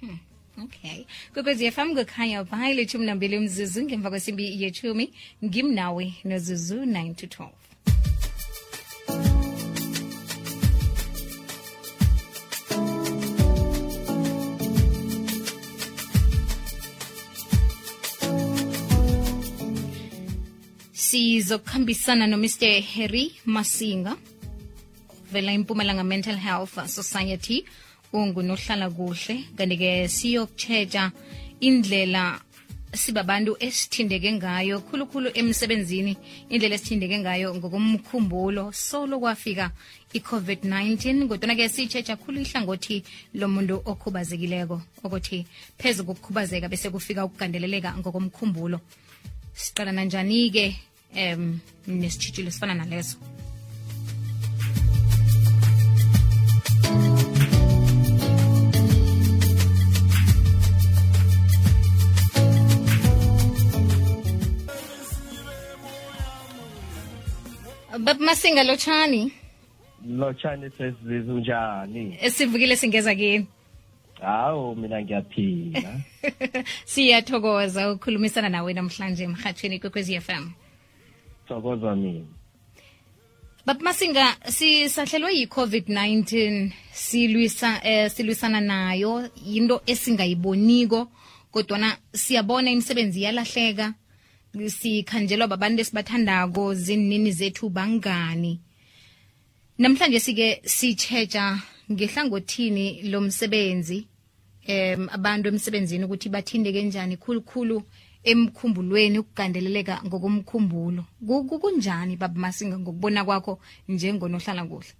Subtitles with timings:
[0.00, 0.18] Hmm.
[0.64, 1.06] Okay.
[1.32, 5.04] Kwekwezi FM kukhanya bhayi lethumi nambili mzuzu ngemva kwesimbi yethumi
[5.44, 7.50] ngimnawe nozuzu 9 to 12.
[20.92, 24.16] sizokuhambisana nomr harry masinga
[25.32, 27.64] vela impumalanga mental health society
[28.16, 31.04] ungunohlala kuhle kanti-ke siyokutsheja
[31.60, 32.40] indlela
[32.94, 36.16] sibabantu esithindeke ngayo khulukhulu emsebenzini
[36.52, 38.72] indlela esithindeke ngayo ngokomkhumbulo.
[38.72, 39.70] Solo kwafika
[40.14, 45.46] i-covid-19 kodwana-ke siyitsheja khulu ihlangothi lomuntu okhubazekileko ukuthi
[45.78, 48.80] phezu kokukhubazeka bese kufika ukugandeleleka ngokomkhumbulo.
[49.54, 50.76] Siqalana njani-ke
[51.16, 53.16] um nesitshitshilo esifana nalezo
[68.06, 69.32] baba masinga lotshani?
[70.08, 72.18] Lotshani sesizizo njani?
[72.20, 73.46] Esivukile singeza kini?
[74.20, 76.00] Hawu mina ngiyaphila.
[76.84, 80.50] Siyathokoza ukukhulumisana nawe namhlanje emhathweni kwekwezi FM
[81.48, 82.24] thokoza mina.
[83.66, 89.30] Baba masinga sisahlelwe yi-covid-19 silwisa eh, silwisana nayo.
[89.46, 91.08] Yinto esingayiboniko
[91.50, 93.94] kodwana siyabona imisebenzi yalahleka
[94.68, 98.60] sikhanjelwa babantu esibathandako zinini zethu bangani.
[99.78, 101.58] Namhlanje sike sitshetsha
[101.92, 104.06] ngehlangothini lomsebenzi
[104.66, 107.82] em abantu emsebenzini ukuthi bathindeke njani khulukhulu
[108.24, 111.04] emkhumbulweni ukugandeleleka ngokomkhumbulo.
[111.26, 114.92] Ku- ku- kunjani baba masinga ngokubona kwakho njengonohlala kuhle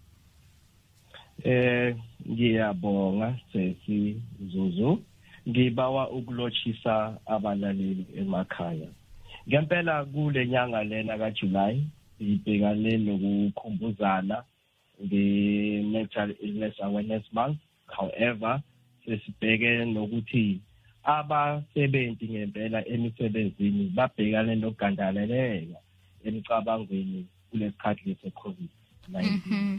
[1.44, 1.96] eh
[2.30, 4.16] ngiyabonga sesi
[4.52, 5.02] Zuzu.
[5.48, 8.88] Ngibawa ukulotshisa abalaleli emakhaya
[9.48, 11.84] ngempela kule nyanga lena kaJuly
[12.20, 14.44] ibhekane nokukhumbuzana
[15.02, 17.58] nge-mental illness awareness month.
[17.86, 18.62] However
[19.04, 20.60] sesibheke nokuthi
[21.04, 25.78] abasebenzi ngempela emisebenzini babhekane nokugandaleleka
[26.24, 29.78] emicabangweni kulesikhathi lese-covid-19 Mhm.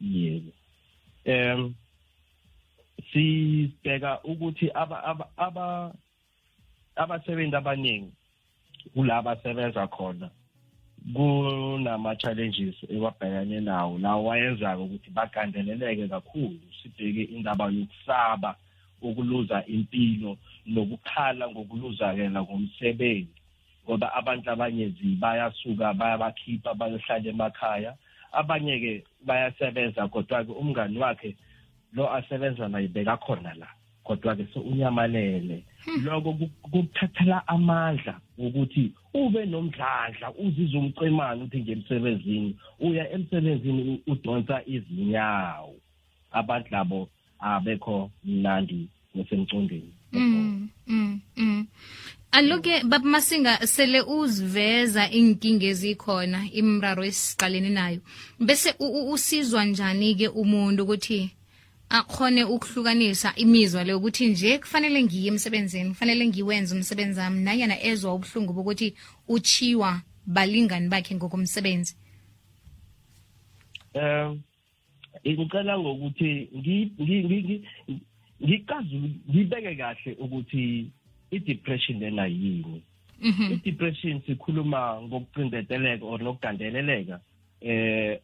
[0.00, 0.52] yebo.
[1.24, 1.74] Em
[3.12, 5.94] sibheka ukuthi aba aba aba
[6.96, 8.12] abasebenzi abaningi
[8.94, 10.30] kulaba sebenza khona
[11.14, 13.98] kunama challenges ebabhekane nawo.
[13.98, 18.56] Lawo wayenza ukuthi bagandeleleke kakhulu sibheke indaba yokusaba
[19.02, 20.36] ukuluza impilo
[20.66, 23.40] nokukhala ngokuluzakela ngomsebenzi.
[23.84, 27.94] Ngoba abantu abanye bayasuka bayabakhipha bayohlala emakhaya.
[28.32, 31.36] Abanye ke bayasebenza kodwa ke umngani wakhe
[31.92, 33.68] lo asebenza naye bekakhona la.
[34.06, 35.64] Kodwa ke so unyamalele
[36.04, 44.62] lokho ku- kukuthathela amandla ukuthi ube nomdlandla uzizwe umcemane uthi ngemsebenzini uya emsebenzini u- udonsa
[44.66, 45.74] izinyawo.
[46.32, 47.08] Abantu labo
[47.38, 51.66] abekho mnandi nesemcondweni Mm, mm, mm.
[52.32, 58.00] aloke baba masinga sele uziveza inkinga ezikhona imraro esiqalene nayo.
[58.40, 61.30] Bese u- u- usizwa njani-ke umuntu ukuthi
[61.88, 68.14] akhone ukuhlukanisa imizwa le ukuthi nje kufanele ngiye emsebenzini kufanele ngiwenze umsebenzi wami nanyana ezwa
[68.14, 68.94] ubuhlungu bokuthi
[69.28, 71.96] uchiwa balingani bakhe ngokomsebenzi.
[73.94, 74.42] Um
[75.26, 78.00] ngicela ngokuthi ngi- ngi- ngi- ngi-
[78.42, 80.90] ngicazule ngibeke kahle ukuthi
[81.30, 82.82] i-depression lena yini
[83.20, 83.52] Mhm.
[83.52, 87.20] i-depression sikhuluma ngokucindeteleka or nokugandeleleka
[87.60, 88.20] eh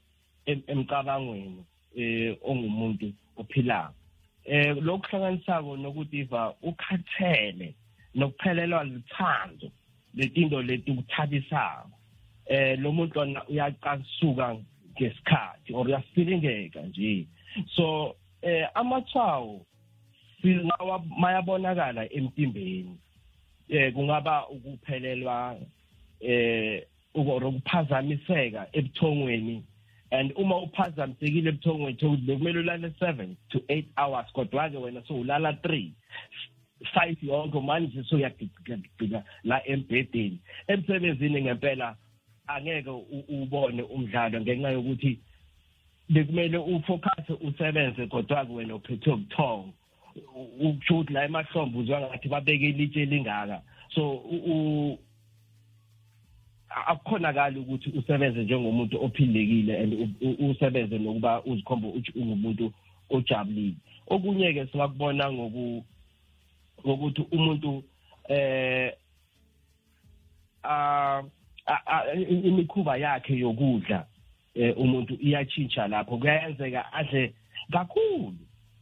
[0.46, 1.64] em- emcabangweni.
[1.96, 3.94] Eh ongumuntu ophilayo
[4.44, 7.74] eh lokuhlanganisako nokudiva ukhathele
[8.14, 9.70] nokuphelelwa lithando
[10.14, 11.90] letinto leti ukuthabisako.
[12.46, 14.56] Eh lo muntu lona uyaqasuka
[14.92, 17.26] ngesikhathi or uyasifilingeka nje.
[17.76, 19.66] So eh amathwawo
[20.42, 22.98] singawa mayabonakala emtimbeni.
[23.68, 25.56] Eh kungaba ukuphelelwa
[26.20, 29.64] eh ukuphazamiseka ebuthongweni
[30.12, 35.52] and uma uphazamisekile ebuthongweni thokuthi bekumele ulale 7 to 8 hours kodwa ke wena sowulala
[35.52, 35.90] 3
[36.94, 40.38] site yonke manje soyagcika la embhedeni.
[40.68, 41.96] Emsebenzini ngempela
[42.46, 42.90] angeke
[43.28, 45.18] ubone umdlalo ngenxa yokuthi
[46.08, 49.72] bekumele ufocus usebenze kodwa ke wena uphethwe ubuthongo.
[50.60, 53.62] Ukusho ukuthi la emahlombe uzwa ngathi babeke ilitshe lingaka
[53.94, 54.20] so
[56.86, 59.92] akukhonakali ukuthi usebenze njengomuntu ophilekile and
[60.50, 62.72] usebenze nokuba uzikhomba ukuthi ungumuntu
[63.10, 63.76] ojabulile.
[64.06, 65.84] Okunye ke singakubona ngoku
[66.86, 67.84] ngokuthi umuntu
[68.28, 68.92] eh
[70.64, 71.22] a
[72.44, 74.06] imikhuba yakhe yokudla
[74.54, 76.16] eh umuntu iyatshintsha lapho.
[76.18, 77.34] Kuyenzeka adle
[77.72, 78.36] kakhulu.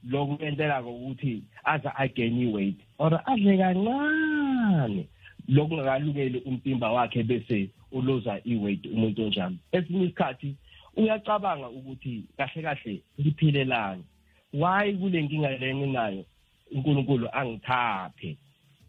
[0.05, 5.09] Lokhu kuyentela ukuthi aza again weight or adle kancane.
[5.49, 9.57] Lokungakalungeli umtimba wakhe bese uloza iweight umuntu onjalo.
[9.73, 10.57] Esinye isikhathi
[10.97, 14.05] uyacabanga ukuthi kahle kahle ngiphilelani
[14.53, 16.25] why kule nkinga le nginayo
[16.73, 18.37] uNkulunkulu angithaphe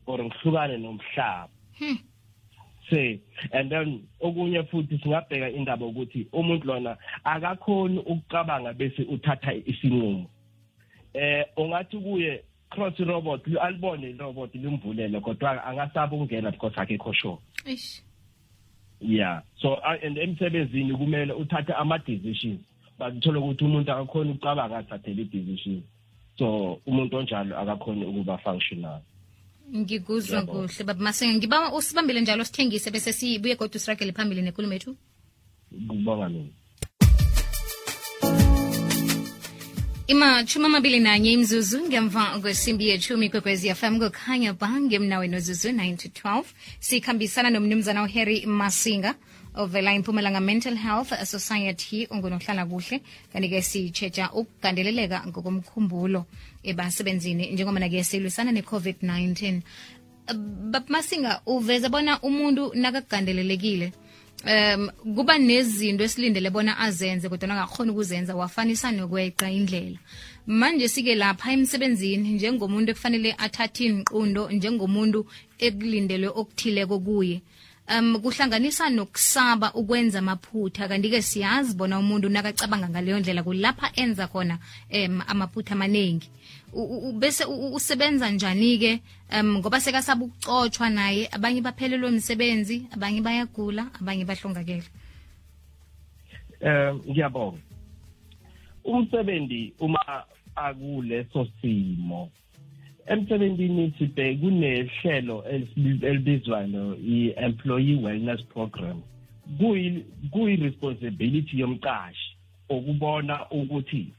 [0.06, 1.50] or ngihlukane nomhlaba?
[1.80, 1.98] Hmm.
[2.90, 3.22] say
[3.54, 10.30] and then okunye futhi singabheka indaba ukuthi umuntu lona akakhoni ukucabanga bese uthatha isinqumo.
[11.14, 17.38] Eh ungathi kuye cross robot alibone irobot limvulele kodwa angasaba ukungena because akekho sure.
[19.02, 19.42] Yeah.
[19.62, 22.60] So and emsebenzini kumele uthathe ama decisions
[23.00, 25.84] bathola ukuthi umuntu akakhona ukucabanga athathele i-decision.
[26.38, 29.02] So umuntu onjalo akakhoni ukuba functional.
[29.76, 34.96] Ngikuzwa kuhle baba masenga ngiba usibambile njalo sithengise bese sibuye kodwa usiragele phambili nenkulumo yethu
[35.88, 36.61] kubonga mina.
[40.08, 46.08] Imashumi amabili nanye imzuzu ngemva kwesimbi yetshumi kwekwezi fm kukhanya bange mnaweni ozuzu 9 to
[46.30, 46.44] 12
[46.80, 49.16] sikhambisana nomnumzana uharry masinga
[49.56, 53.02] ovela impumelanga mental health society ongunohlala kuhle.
[53.34, 56.26] Kanti-ke sitshetsha ukugandeleleka ngokomkhumbulo
[56.64, 59.62] ebasebenzini njengoba nake silwisana ne-covid-19
[60.88, 63.92] masinga uveza bona umuntu nakagandelelekile
[64.46, 69.98] um kuba nezinto esilindele bona azenze kodwa angakhona ukuzenza wafanisa nokweqa indlela.
[70.48, 75.26] Manje sike lapha emsebenzini njengomuntu ekufanele athathe inqundo njengomuntu
[75.60, 77.42] ekulindelwe okuthileko kuye.
[77.90, 84.58] Um kuhlanganisa nokusaba ukwenza amaphutha kanti-ke siyazi bona umuntu nakacabanga ngaleyo ndlela kulapha enza khona
[84.94, 86.30] um amaphutha amaningi
[87.20, 89.02] bese usebenza njani-ke?
[89.40, 94.84] Um ngoba sekasaba ukucotshwa naye abanye baphelelwe umsebenzi abanye bayagula abanye bahlongakele.
[96.62, 97.60] Um ngiyabonga.
[98.84, 100.24] Umsebenzi uma
[100.56, 102.32] akuleso simo
[103.08, 105.44] emsebenzini sibheke kunehlelo
[106.02, 109.02] elibizwayo i-employee wellness program.
[110.32, 112.38] Kuyi-responsibility yomqashi
[112.70, 114.14] ukubona ukuthi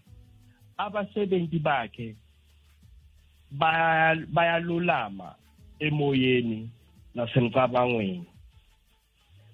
[0.76, 2.16] abasebenzi bakhe
[4.32, 5.34] bayalulama
[5.78, 6.70] emoyeni
[7.14, 8.26] nasemcabangweni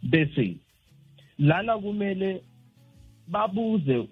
[0.03, 0.57] bese
[1.39, 2.43] lana kumele
[3.29, 4.03] babuze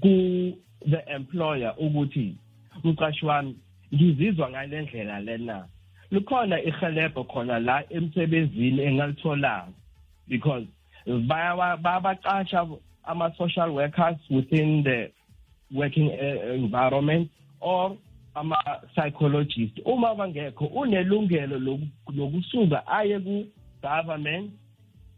[0.00, 2.36] ku the employer ukuthi
[2.84, 3.56] umqashi wami
[3.94, 5.68] ngizizwa ngale ndlela lena.
[6.10, 9.72] Likhona ihelebho khona la emsebenzini engalitholanga
[10.28, 10.66] because
[11.06, 12.66] bayabaqasha
[13.04, 15.10] ama-social workers within the
[15.72, 17.96] working uh, environment or
[18.34, 19.80] ama-psychologist.
[19.84, 21.58] Uma bangekho unelungelo
[22.08, 24.52] lokusuka aye ku-government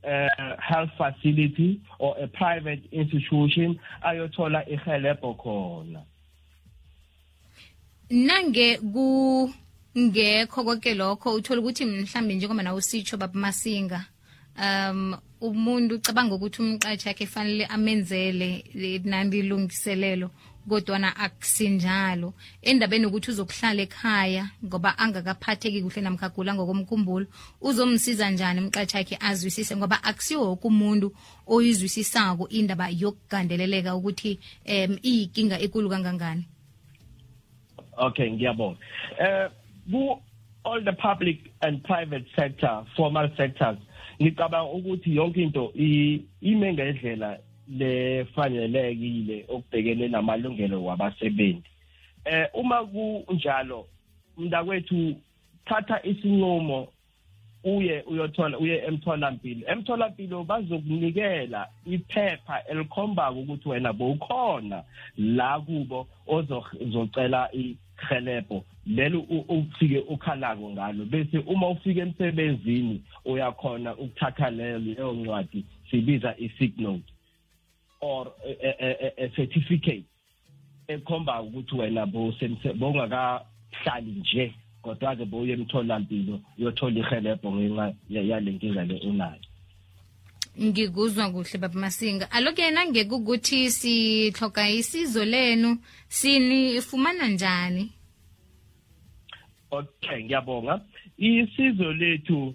[0.04, 6.02] uh, health facility or a private institution ayothola ihelebho khona.
[8.10, 14.04] Nange kungekho konke lokho uthola ukuthi mhlambe njengoba nawe usitsho baba masinga
[14.58, 18.64] um umuntu ucabanga ukuthi umqashi yakhe fanele amenzele
[19.04, 20.30] nandi lungiselelo
[20.68, 27.26] kodwana akusinjalo endabeni ukuthi uzokuhlala ekhaya ngoba angakaphatheki kuhle namkhagula ngokomkhumbulo
[27.60, 29.76] uzomsiza njani umqatshi yakhe azwisise?
[29.76, 31.12] Ngoba akusiwo woke umuntu
[31.46, 36.44] oyizwisisako indaba yokugandeleleka ukuthi um iyinkinga ekulu kangangani.
[37.98, 38.78] Okay ngiyabonga.
[39.88, 40.16] Um uh,
[40.64, 43.78] all the public and private sector formal sectors
[44.20, 45.72] ngicabanga ukuthi yonke into
[46.40, 47.38] ime ngendlela
[47.68, 51.70] lefanelekile okubhekene namalungelo wabasebenzi.
[52.24, 53.86] Eh uma kunjalo
[54.36, 55.16] mntakwethu
[55.64, 56.88] thatha isinqumo
[57.64, 59.68] uye uyothola uye emtholampilo.
[59.68, 64.84] Emtholampilo bazokunikela iphepha elikhombako ukuthi wena bowukhona
[65.16, 71.04] la kubo ozocela ihelebho lelo ufike ukhalako ngalo.
[71.04, 76.34] Bese uma ufika emsebenzini uyakhona ukuthatha leyo ncwadi sibiza
[76.78, 77.11] note
[78.02, 80.04] or a, a, a certificate
[80.88, 89.40] ekhomba ukuthi wena bowungakahlali nje kodwa-ke bowuye emtholampilo uyothola ihelebho ngenxa yale nkinga le unayo.
[90.62, 92.30] Ngikuzwa kuhle baba masinga.
[92.30, 95.78] Aloke nangeke ukuthi sihloga isizo lenu
[96.08, 97.92] sinifumana njani?
[99.70, 100.80] Okay ngiyabonga.
[101.18, 102.54] Isizo lethu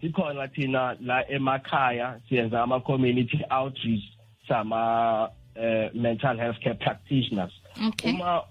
[0.00, 4.17] sikhona thina la emakhaya siyenza ama-community outreach
[4.48, 7.52] sama uh, mental health care practitioners.
[7.88, 8.12] Okay.
[8.12, 8.42] uma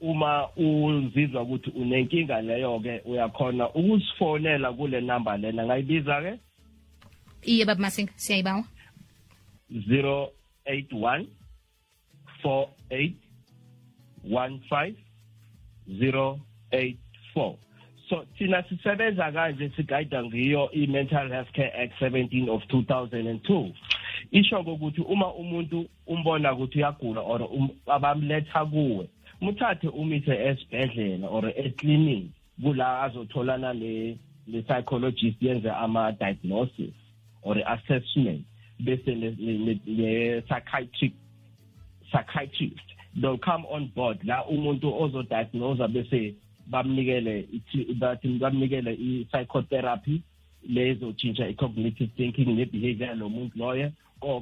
[0.00, 5.64] uma uzizwa ukuthi unenkinga leyo ke uyakhona ukusifonela kule number lena.
[5.64, 6.38] Ngayibiza ke
[7.42, 8.64] iye baba masinga siyayibawa.
[9.70, 11.26] 081
[12.42, 13.14] 48
[14.24, 14.94] 15
[15.88, 17.56] 084
[18.08, 23.72] so thina sisebenza kanje sigayida ngiyo i-mental health care act 17 of 2002
[24.34, 29.08] isho ukuthi uma umuntu umbona ukuthi uyagula or um, abamletha kuwe
[29.40, 32.24] muthathe umise esibhedlela or eclinic
[32.62, 36.94] kula azotholana le le psychologist yenze ama diagnosis
[37.42, 38.42] or assessment
[38.80, 39.14] bese
[39.86, 41.12] le psychiatric
[42.10, 42.88] psychiatrist.
[43.20, 46.34] They'll come on board la umuntu ozodiagnose bese
[46.66, 47.48] bamnikele
[47.98, 50.22] bathi bamnikele i-psychotherapy
[50.68, 53.92] lezotshintsha i-cognitive thinking ne-behavior lomuntu loyo.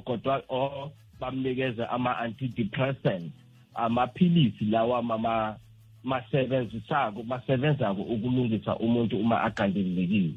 [0.05, 3.33] Kodwa or bamnikeze ama-antidepressants
[3.75, 5.55] amaphilisi lawa mama
[6.03, 10.33] masebenzisako basebenzako ukulungisa umuntu uma agandelelekile.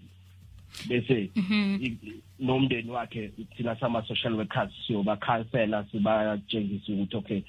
[0.89, 1.31] Bese
[2.39, 7.43] nomndeni wakhe thina sama-social workers siyobakhansela sibatshengisa ukuthi okay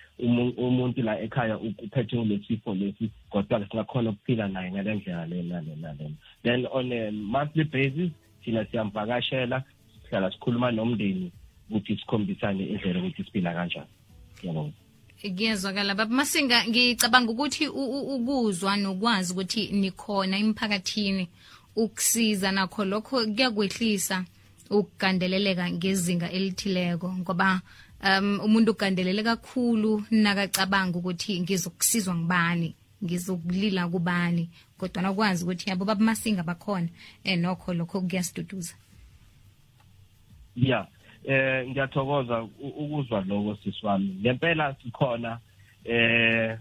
[0.57, 6.15] umuntu la ekhaya uphethwe ngulesifo lesi kodwa singakhona ukuphila naye ngale ndlela lena lena lena
[6.43, 8.11] then on a monthly basis
[8.43, 9.63] thina siyamvakashela
[10.03, 11.31] sihlala sikhuluma nomndeni
[11.69, 13.91] ukuthi sikhombisane indlela ukuthi siphila kanjani.
[14.39, 14.73] Ngiyabonga
[15.21, 16.15] kuyezwakala baba.
[16.15, 21.27] Masinga ngicabanga ukuthi ukuzwa nokwazi ukuthi nikhona emphakathini
[21.75, 24.25] ukusiza nakho lokho kuyakwehlisa
[24.69, 27.61] ukugandeleleka ngezinga elithileko ngoba
[28.03, 36.05] um umuntu ugandelele kakhulu nakacabanga ukuthi ngizokusizwa ngibani ngizokulila kubani kodwa nakwazi ukuthi yabo baba
[36.05, 36.89] masinga bakhona
[37.23, 38.75] eh nokho lokho kuyasiduduza
[40.55, 40.87] yeah
[41.27, 45.39] eh ngiyathokoza ukuzwa lokho siswami ngempela sikhona
[45.85, 46.57] eh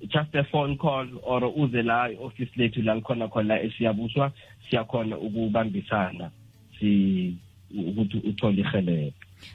[0.00, 4.32] just a phone call or uze la office lethu la likhona khona esiyabuswa
[4.70, 6.30] siyakhona ukubambisana
[6.78, 7.36] si
[7.70, 9.12] ukuthi uthole ihelelo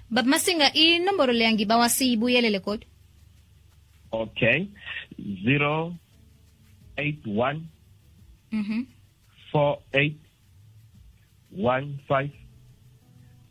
[0.10, 2.88] baba masinga inomboro leya ngibawa siyibuyelele kodwa?
[4.12, 4.66] Okay.
[5.46, 7.60] 081
[8.52, 8.84] mhm.
[9.54, 10.14] 48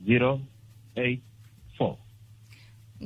[0.05, 0.39] 15
[0.97, 1.97] 084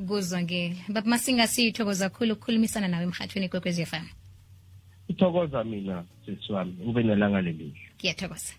[0.09, 4.07] kuzwakele baba masinga siyithokoza khulu ukukhulumisana nawe emhathweni kwekwezi FM
[5.09, 8.55] ithokoza mina sisi wami ube nelanga lelihle ngiyathokoza